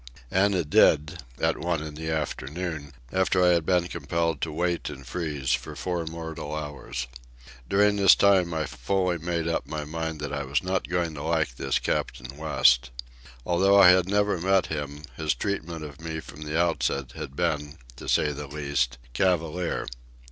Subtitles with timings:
[0.31, 4.89] And it did, at one in the afternoon, after I had been compelled to wait
[4.89, 7.05] and freeze for four mortal hours.
[7.69, 11.21] During this time I fully made up my mind that I was not going to
[11.21, 12.89] like this Captain West.
[13.45, 17.77] Although I had never met him, his treatment of me from the outset had been,
[17.97, 19.85] to say the least, cavalier.